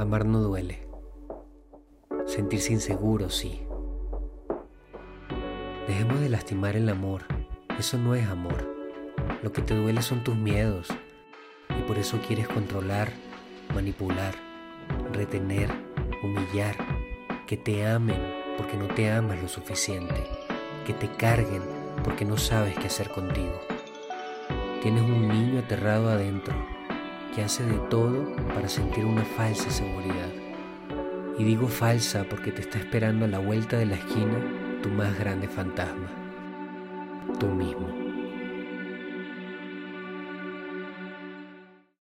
Amar 0.00 0.24
no 0.24 0.40
duele. 0.40 0.88
Sentirse 2.24 2.72
inseguro, 2.72 3.28
sí. 3.28 3.60
Dejemos 5.86 6.20
de 6.20 6.30
lastimar 6.30 6.74
el 6.74 6.88
amor. 6.88 7.24
Eso 7.78 7.98
no 7.98 8.14
es 8.14 8.26
amor. 8.26 8.66
Lo 9.42 9.52
que 9.52 9.60
te 9.60 9.74
duele 9.74 10.00
son 10.00 10.24
tus 10.24 10.36
miedos. 10.36 10.88
Y 11.78 11.82
por 11.82 11.98
eso 11.98 12.18
quieres 12.26 12.48
controlar, 12.48 13.12
manipular, 13.74 14.34
retener, 15.12 15.70
humillar, 16.22 16.76
que 17.46 17.58
te 17.58 17.86
amen 17.86 18.22
porque 18.56 18.78
no 18.78 18.88
te 18.88 19.10
amas 19.10 19.42
lo 19.42 19.48
suficiente, 19.48 20.26
que 20.86 20.94
te 20.94 21.08
carguen 21.08 21.60
porque 22.02 22.24
no 22.24 22.38
sabes 22.38 22.74
qué 22.78 22.86
hacer 22.86 23.10
contigo. 23.10 23.60
Tienes 24.80 25.02
un 25.02 25.28
niño 25.28 25.58
aterrado 25.58 26.08
adentro 26.08 26.79
que 27.34 27.42
hace 27.42 27.64
de 27.64 27.78
todo 27.88 28.34
para 28.54 28.68
sentir 28.68 29.04
una 29.04 29.24
falsa 29.24 29.70
seguridad. 29.70 30.28
Y 31.38 31.44
digo 31.44 31.68
falsa 31.68 32.24
porque 32.28 32.52
te 32.52 32.60
está 32.60 32.78
esperando 32.78 33.24
a 33.24 33.28
la 33.28 33.38
vuelta 33.38 33.78
de 33.78 33.86
la 33.86 33.94
esquina 33.94 34.38
tu 34.82 34.88
más 34.88 35.18
grande 35.18 35.48
fantasma, 35.48 36.08
tú 37.38 37.46
mismo. 37.46 37.88